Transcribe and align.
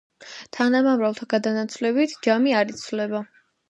თანამამრავლთა 0.57 1.29
გადანაცვლებით 1.35 2.19
ჯამი 2.29 2.61
არ 2.65 2.77
იცვლება. 2.79 3.27